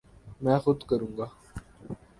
میں 0.41 0.57
خود 0.63 0.79
کروں 0.89 1.11
گا 1.17 1.27